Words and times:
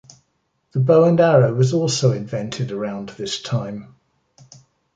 The 0.71 0.79
bow 0.79 1.03
and 1.03 1.19
arrow 1.19 1.53
was 1.53 1.75
also 1.75 2.11
invented 2.11 2.71
around 2.71 3.09
this 3.09 3.39
time. 3.39 3.93